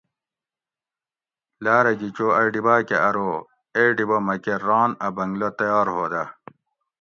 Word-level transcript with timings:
"لاۤرہ 1.63 1.93
گھی 1.99 2.09
چو 2.15 2.25
ائی 2.37 2.49
ڈیباۤ 2.53 2.81
کہ 2.87 2.97
ارو 3.07 3.29
""اے 3.75 3.83
ڈیبہ 3.95 4.17
مکہ 4.27 4.55
ران 4.67 4.89
اۤ 5.05 5.13
بنگلہ 5.17 5.49
تیار 5.59 5.87
ہودہ""" 5.95 6.23